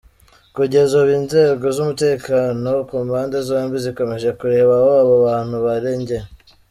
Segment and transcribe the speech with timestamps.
[0.55, 6.23] kugeza ubu inzego z’umutekano ku mpande zombi zikomeje kureba aho aba bantu barengeye.